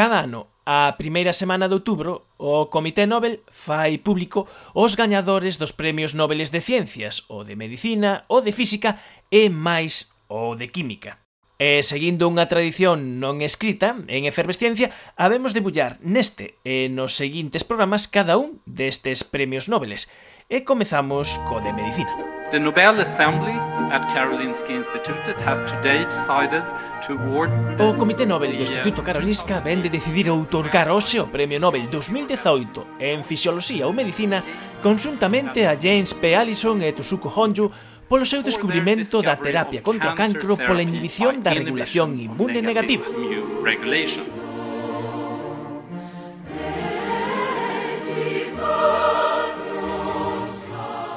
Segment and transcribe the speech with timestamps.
[0.00, 5.76] Cada ano, a primeira semana de outubro, o Comité Nobel fai público os gañadores dos
[5.76, 8.96] premios Nobeles de Ciencias, o de Medicina, o de Física
[9.28, 11.20] e máis o de Química.
[11.60, 14.88] E seguindo unha tradición non escrita en efervesciencia,
[15.20, 20.08] habemos de bullar neste e nos seguintes programas cada un destes premios Nobeles.
[20.48, 22.16] E comezamos co de Medicina.
[22.48, 23.52] The Nobel Assembly
[23.92, 26.64] at Karolinska Institutet has today decided
[27.80, 33.00] O Comité Nobel do uh, Instituto Karolinska vende decidir outorgar hoxe o Premio Nobel 2018
[33.00, 34.44] en Fisioloxía ou Medicina
[34.84, 36.36] conjuntamente a James P.
[36.36, 37.72] Allison e Tusuko Honjo
[38.10, 43.06] polo seu descubrimento da terapia contra o cancro pola inhibición da regulación inmune negativa.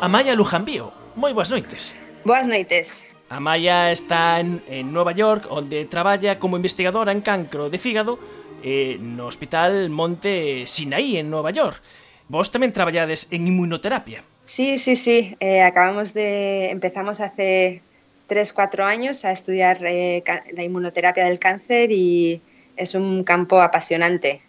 [0.00, 1.92] Amaya Lujambío, moi boas noites.
[2.24, 2.96] Boas noites.
[3.28, 8.16] Amaya está en, en Nova York, onde traballa como investigadora en cancro de fígado
[8.64, 11.84] eh, no Hospital Monte Sinaí, en Nova York.
[12.32, 14.24] Vos tamén traballades en inmunoterapia.
[14.48, 15.36] Sí, sí, sí.
[15.40, 16.70] Eh, acabamos de.
[16.70, 17.82] Empezamos hace
[18.28, 22.40] 3, 4 años a estudiar eh, la inmunoterapia del cáncer y
[22.74, 24.40] es un campo apasionante.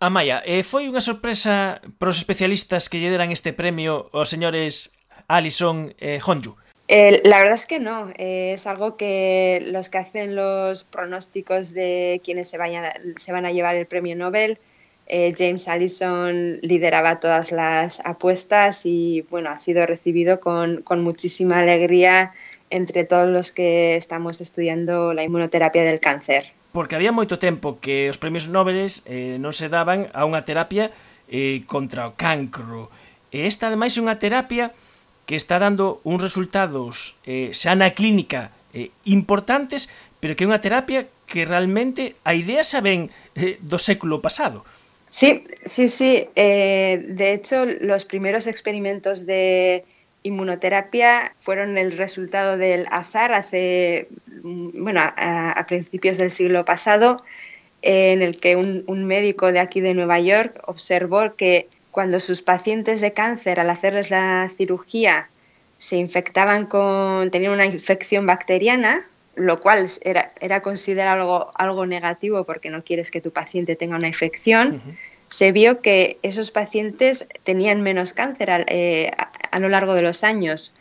[0.00, 4.92] Amaya, eh, foi unha sorpresa para os especialistas que lle deran este premio aos señores
[5.26, 6.54] Alison e eh, Honju?
[6.86, 11.72] Eh, la verdad es que no, eh, es algo que los que hacen los pronósticos
[11.72, 12.84] de quienes se, vayan,
[13.16, 14.60] se van a llevar el premio Nobel,
[15.08, 21.60] eh, James Allison lideraba todas las apuestas y bueno, ha sido recibido con, con muchísima
[21.60, 22.32] alegría
[22.70, 26.52] entre todos los que estamos estudiando la inmunoterapia del cáncer.
[26.72, 30.94] porque había moito tempo que os premios Nobel eh, non se daban a unha terapia
[31.26, 32.92] eh, contra o cancro.
[33.34, 34.70] E esta, ademais, é unha terapia
[35.26, 40.62] que está dando uns resultados eh, xa na clínica eh, importantes, pero que é unha
[40.62, 44.62] terapia que realmente a idea xa ven eh, do século pasado.
[45.10, 46.28] Sí, sí, sí.
[46.36, 49.84] Eh, de hecho, los primeros experimentos de
[50.22, 54.08] inmunoterapia fueron el resultado del azar hace,
[54.42, 57.22] mm, bueno, a, principios del siglo pasado,
[57.82, 62.20] eh, en el que un, un, médico de aquí de Nueva York observó que cuando
[62.20, 65.30] sus pacientes de cáncer, al hacerles la cirugía,
[65.78, 69.06] se infectaban con, tenían una infección bacteriana,
[69.38, 73.96] lo cual era, era considerado algo, algo negativo porque no quieres que tu paciente tenga
[73.96, 74.82] una infección.
[74.86, 74.96] Uh -huh
[75.28, 80.24] se vio que esos pacientes tenían menos cáncer eh, a, a, lo largo de los
[80.24, 80.74] años.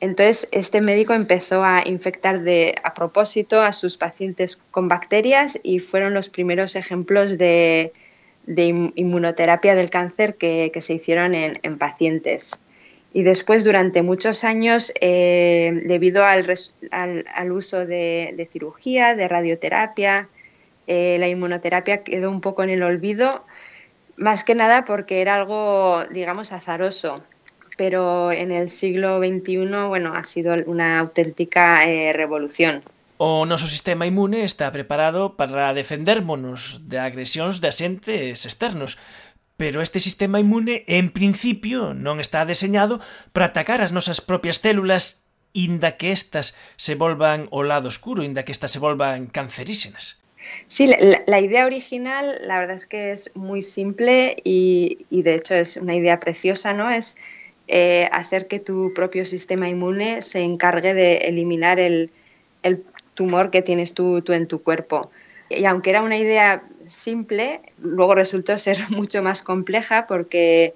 [0.00, 5.78] Entonces, este médico empezó a infectar de, a propósito a sus pacientes con bacterias y
[5.80, 7.92] fueron los primeros ejemplos de,
[8.46, 12.58] de inmunoterapia del cáncer que, que se hicieron en, en, pacientes.
[13.12, 16.46] Y después, durante muchos años, eh, debido al,
[17.50, 20.28] uso de, cirugía, de radioterapia,
[20.86, 23.44] eh, la inmunoterapia quedó un poco en el olvido
[24.20, 27.24] más que nada porque era algo, digamos, azaroso.
[27.76, 32.82] Pero en el siglo XXI, bueno, ha sido una auténtica eh, revolución.
[33.16, 38.96] O noso sistema inmune está preparado para defendermonos de agresións de asentes externos,
[39.60, 42.96] pero este sistema inmune, en principio, non está deseñado
[43.36, 45.20] para atacar as nosas propias células
[45.52, 50.16] inda que estas se volvan o lado oscuro, inda que estas se volvan cancerígenas.
[50.64, 55.76] Sí, la, idea original, la verdad es que es muy simple y, de hecho es
[55.76, 56.88] una idea preciosa, ¿no?
[56.88, 57.20] Es
[57.68, 62.08] eh, hacer que tu propio sistema inmune se encargue de eliminar el,
[63.12, 65.10] tumor que tienes tú, en tu cuerpo.
[65.50, 70.74] Y aunque era una idea simple, luego resultó ser mucho más compleja porque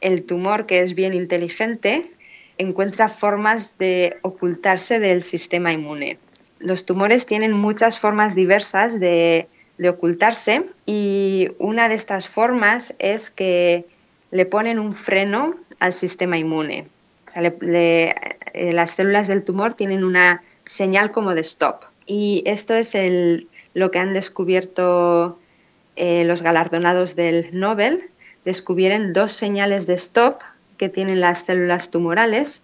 [0.00, 2.10] el tumor, que es bien inteligente,
[2.58, 6.18] encuentra formas de ocultarse del sistema inmune
[6.58, 9.48] los tumores tienen muchas formas diversas de,
[9.88, 13.84] ocultarse y una de estas formas es que
[14.30, 16.86] le ponen un freno al sistema inmune.
[17.34, 18.14] Eh,
[18.72, 21.82] las células del tumor tienen una señal como de stop.
[22.06, 25.38] Y esto es el, lo que han descubierto
[25.96, 28.08] eh, los galardonados del Nobel.
[28.46, 30.40] Descubrieron dos señales de stop
[30.78, 32.62] que tienen las células tumorales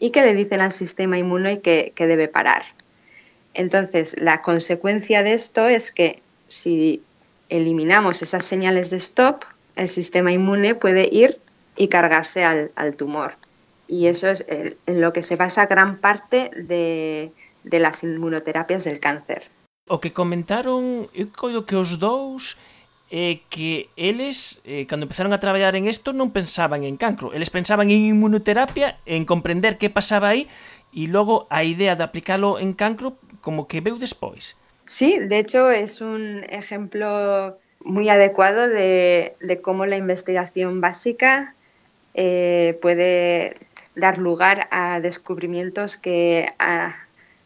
[0.00, 2.62] y que le dicen al sistema inmune que, debe parar.
[3.52, 7.02] Entonces, la consecuencia de esto es que si
[7.50, 9.44] eliminamos esas señales de stop,
[9.76, 11.40] el sistema inmune puede ir
[11.76, 13.34] y cargarse al, tumor.
[13.86, 17.32] Y eso es en lo que se basa gran parte de
[17.64, 19.50] las inmunoterapias del cáncer.
[19.86, 22.56] O que comentaron, eu coido que os dous
[23.12, 27.36] é que eles, eh, cando empezaron a traballar en isto, non pensaban en cancro.
[27.36, 30.48] Eles pensaban en inmunoterapia, en comprender que pasaba aí,
[30.88, 34.56] e logo a idea de aplicalo en cancro como que veu despois.
[34.88, 41.52] Sí, de hecho es un ejemplo muy adecuado de, de cómo la investigación básica
[42.16, 43.60] eh, puede
[43.92, 47.04] dar lugar a descubrimientos que a,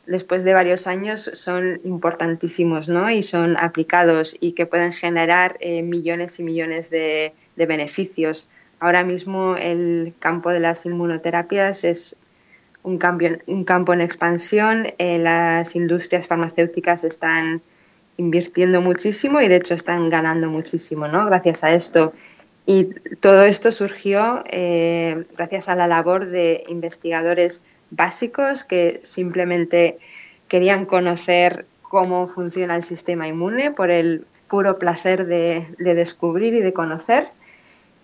[0.09, 3.11] después de varios años son importantísimos ¿no?
[3.11, 8.49] y son aplicados y que pueden generar eh, millones y millones de, beneficios.
[8.81, 12.17] Ahora mismo el campo de las inmunoterapias es
[12.83, 12.99] un,
[13.47, 17.61] un campo en expansión, eh, las industrias farmacéuticas están
[18.17, 21.27] invirtiendo muchísimo y de hecho están ganando muchísimo ¿no?
[21.27, 22.15] gracias a esto.
[22.65, 22.85] Y
[23.21, 29.99] todo esto surgió eh, gracias a la labor de investigadores básicos que simplemente
[30.49, 36.73] querían conocer cómo funciona el sistema inmune por el puro placer de, descubrir y de
[36.73, 37.29] conocer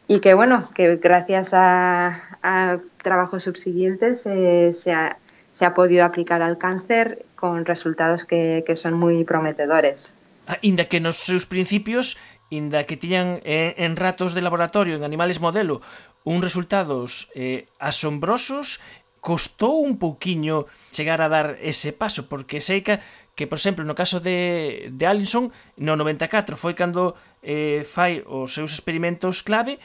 [0.06, 7.24] y que bueno, que gracias a, trabajos subsiguientes eh, se, ha, podido aplicar al cáncer
[7.36, 10.14] con resultados que, son muy prometedores.
[10.46, 12.18] Ah, inda que nos sus principios
[12.50, 15.80] inda que tiñan eh, en ratos de laboratorio, en animales modelo,
[16.24, 18.80] un resultados eh, asombrosos,
[19.24, 23.00] costou un pouquiño chegar a dar ese paso, porque sei que,
[23.32, 25.48] que por exemplo, no caso de, de Allinson,
[25.80, 29.80] no 94 foi cando eh, fai os seus experimentos clave,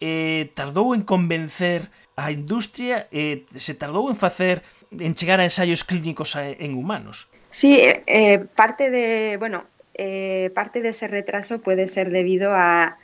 [0.00, 5.84] eh, tardou en convencer a industria, eh, se tardou en facer en chegar a ensaios
[5.84, 7.28] clínicos a, en humanos.
[7.52, 12.96] Sí, eh, eh parte de, bueno, eh, parte de ese retraso puede ser debido a,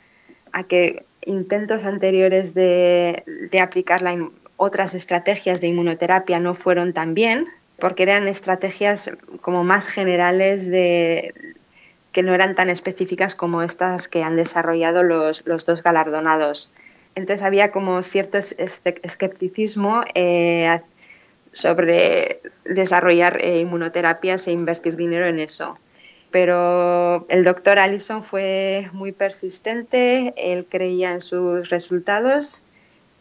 [0.49, 3.21] a que intentos anteriores de,
[3.53, 4.17] de aplicar la,
[4.57, 7.47] otras estrategias de inmunoterapia no fueron tan bien,
[7.79, 9.11] porque eran estrategias
[9.41, 11.33] como más generales de,
[12.11, 16.73] que no eran tan específicas como estas que han desarrollado los, dos galardonados.
[17.15, 20.81] Entonces había como cierto escepticismo eh,
[21.51, 25.77] sobre desarrollar eh, inmunoterapias e invertir dinero en eso
[26.35, 32.61] pero el doctor Allison fue muy persistente, él creía en sus resultados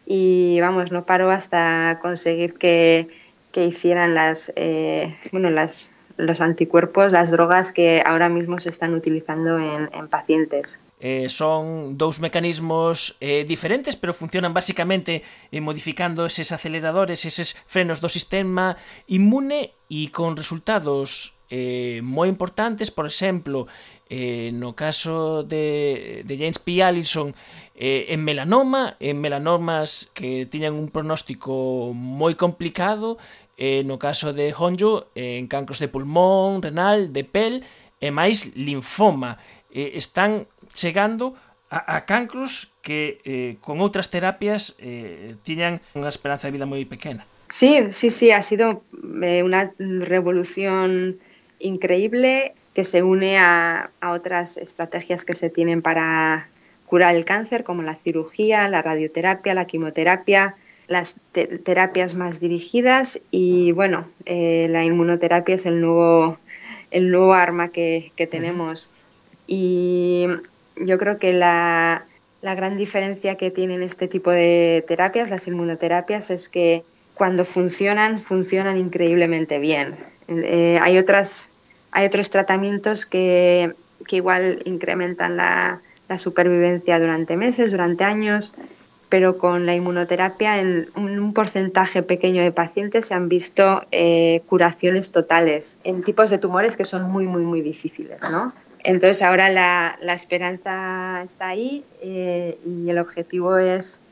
[0.06, 3.08] y vamos, no paró hasta conseguir que,
[3.52, 8.94] que hicieran las, eh, bueno, las, los anticuerpos, las drogas que ahora mismo se están
[8.94, 10.80] utilizando en, en pacientes.
[11.00, 15.20] Eh, son dous mecanismos eh, diferentes, pero funcionan básicamente
[15.52, 22.90] eh, modificando eses aceleradores, eses frenos do sistema inmune e con resultados eh, moi importantes,
[22.90, 23.70] por exemplo,
[24.10, 26.82] eh, no caso de, de James P.
[26.82, 27.30] Allison
[27.78, 33.22] eh, en melanoma, en melanomas que tiñan un pronóstico moi complicado,
[33.54, 37.62] eh, no caso de Honjo eh, en cancros de pulmón, renal, de pel
[38.02, 39.38] e máis linfoma.
[39.70, 41.38] Eh, están chegando
[41.70, 46.82] a, a cancros que eh, con outras terapias eh, tiñan unha esperanza de vida moi
[46.82, 47.22] pequena.
[47.46, 48.82] Sí, sí, sí, ha sido
[49.22, 51.22] eh, una revolución
[51.64, 56.48] increíble que se une a, otras estrategias que se tienen para
[56.86, 60.56] curar el cáncer, como la cirugía, la radioterapia, la quimioterapia,
[60.86, 66.38] las terapias más dirigidas y bueno, eh, la inmunoterapia es el nuevo,
[66.90, 68.90] el nuevo arma que, tenemos.
[69.46, 70.26] Y
[70.76, 72.04] yo creo que la,
[72.42, 76.84] gran diferencia que tienen este tipo de terapias, las inmunoterapias, es que
[77.14, 79.94] cuando funcionan, funcionan increíblemente bien.
[80.28, 81.48] Eh, hay otras
[81.94, 83.72] hay otros tratamientos que,
[84.10, 85.80] igual incrementan la,
[86.18, 88.54] supervivencia durante meses, durante años,
[89.08, 95.10] pero con la inmunoterapia en un porcentaje pequeño de pacientes se han visto eh, curaciones
[95.10, 98.52] totales en tipos de tumores que son muy, muy, muy difíciles, ¿no?
[98.84, 104.02] Entonces ahora la, esperanza está ahí eh, y el objetivo es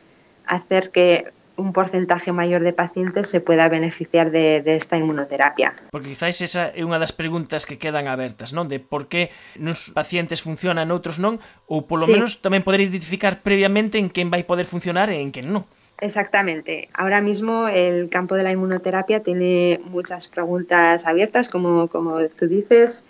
[0.47, 5.75] hacer que un porcentaje maior de pacientes se pueda beneficiar de, de esta inmunoterapia.
[5.91, 8.69] Porque quizáis esa é unha das preguntas que quedan abertas, non?
[8.69, 9.31] De por que
[9.61, 12.17] nos pacientes funcionan, outros non, ou polo sí.
[12.17, 15.65] menos tamén poder identificar previamente en quen vai poder funcionar e en quen non.
[16.03, 16.89] Exactamente.
[16.95, 23.07] Ahora mismo el campo de la inmunoterapia tiene muchas preguntas abiertas, como, como tú dices,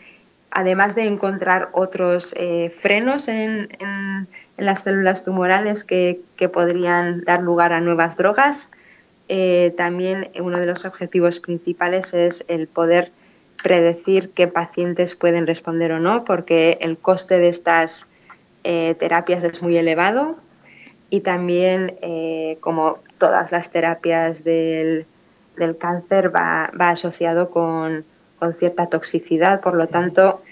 [0.53, 3.69] además de encontrar otros eh, frenos en,
[4.59, 6.21] las células tumorales que,
[6.53, 8.71] podrían dar lugar a nuevas drogas,
[9.29, 13.13] eh, también uno de los objetivos principales es el poder
[13.63, 18.07] predecir qué pacientes pueden responder o no, porque el coste de estas
[18.63, 20.37] eh, terapias es muy elevado
[21.09, 21.97] y también,
[22.61, 25.07] como todas las terapias del,
[25.79, 28.05] cáncer, va asociado con
[28.43, 30.43] con cierta toxicidad, por lo tanto,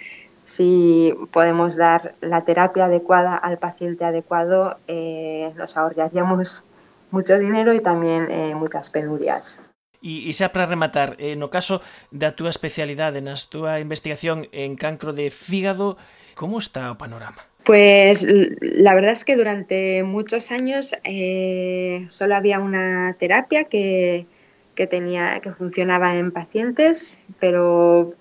[0.45, 6.63] si podemos dar la terapia adecuada al paciente adecuado, eh, nos ahorraríamos
[7.11, 9.59] mucho dinero y también eh, muchas penurias.
[9.99, 11.83] E, e xa para rematar, eh, no caso
[12.15, 15.99] da túa especialidade, na túa investigación en cancro de fígado,
[16.39, 17.43] como está o panorama?
[17.67, 18.23] Pues
[18.63, 24.31] la verdad es que durante muchos años eh, solo había una terapia que,
[24.75, 28.15] tenía, que funcionaba en pacientes, pero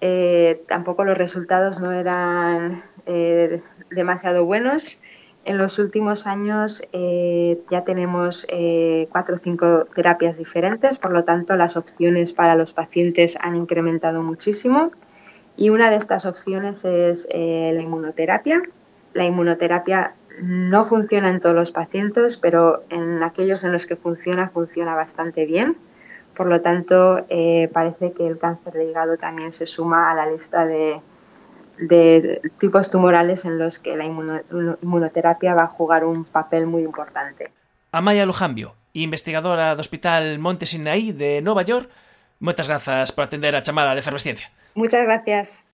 [0.00, 5.02] eh, tampoco los resultados no eran eh, demasiado buenos.
[5.44, 8.46] En los últimos años ya tenemos
[9.10, 14.22] cuatro o cinco terapias diferentes, por lo tanto las opciones para los pacientes han incrementado
[14.22, 14.92] muchísimo.
[15.60, 18.62] Y una de estas opciones es eh, la inmunoterapia.
[19.12, 24.48] La inmunoterapia no funciona en todos los pacientes, pero en aquellos en los que funciona,
[24.48, 25.76] funciona bastante bien.
[26.34, 30.30] Por lo tanto, eh, parece que el cáncer de hígado también se suma a la
[30.30, 31.00] lista de,
[32.58, 37.50] tipos tumorales en los que la inmunoterapia va a jugar un papel muy importante.
[37.92, 41.90] Amaya Lujambio, investigadora del Hospital Monte Sinai de Nueva York,
[42.38, 44.50] muchas gracias por atender a chamada de efervesciencia.
[44.74, 45.62] Muchas gracias.